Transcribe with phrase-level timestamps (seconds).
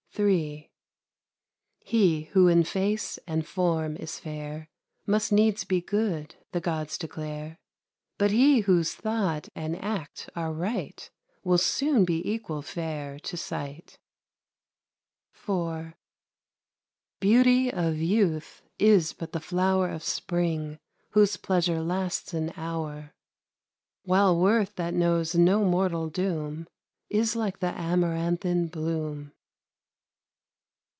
[0.19, 0.69] III
[1.79, 4.69] He who in face and form is fair
[5.07, 7.57] Must needs be good, the Gods declare;
[8.17, 11.09] But he whose thought and act are right
[11.45, 13.99] Will soon be equal fair to sight.
[15.33, 15.93] IV
[17.21, 20.77] Beauty of youth is but the flower Of spring,
[21.11, 23.13] whose pleasure lasts an hour;
[24.03, 26.67] While worth that knows no mortal doom
[27.09, 29.31] Is like the amaranthine bloom.